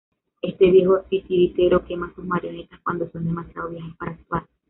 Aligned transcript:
Este 0.41 0.71
viejo 0.71 1.01
titiritero 1.11 1.85
quema 1.85 2.11
sus 2.15 2.25
marionetas 2.25 2.79
cuando 2.83 3.07
son 3.11 3.23
demasiado 3.23 3.69
viejas 3.69 3.95
para 3.97 4.13
actuar. 4.13 4.47